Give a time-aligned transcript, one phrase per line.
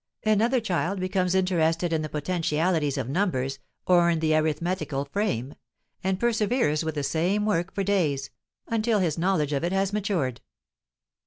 [0.25, 5.53] Another child becomes interested in the potentialities of numbers or in the arithmetical frame,
[6.03, 8.31] and perseveres with the same work for days,
[8.65, 10.41] until his knowledge of it has matured.